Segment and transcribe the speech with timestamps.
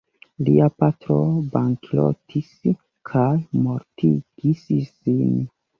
[0.45, 1.17] Lia patro
[1.55, 2.49] bankrotis
[3.11, 3.31] kaj
[3.69, 5.35] mortigis sin.